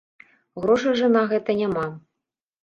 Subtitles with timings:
[0.63, 1.85] Грошай жа на гэта няма.